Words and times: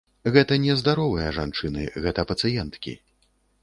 Гэта 0.37 0.57
не 0.63 0.77
здаровыя 0.79 1.27
жанчыны, 1.37 1.87
гэта 2.07 2.29
пацыенткі. 2.35 3.01